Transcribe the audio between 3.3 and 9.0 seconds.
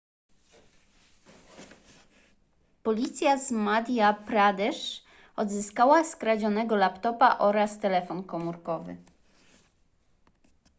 z madhya pradesh odzyskała skradzionego laptopa oraz telefon komórkowy